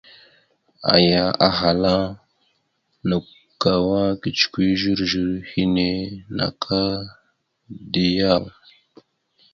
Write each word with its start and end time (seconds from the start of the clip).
Aya 0.95 1.25
ahala: 1.49 1.95
«Nakw 3.07 3.29
kawa 3.61 4.01
kecəkwe 4.21 4.63
zozor 4.81 5.29
henne 5.51 5.89
naka 6.37 6.81
da 7.91 8.05
yaw?». 8.19 8.43